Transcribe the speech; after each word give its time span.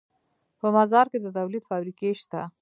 په 0.59 0.67
مزار 0.75 1.05
کې 1.11 1.19
د 1.21 1.27
تولید 1.37 1.63
فابریکې 1.69 2.11
شته 2.21 2.41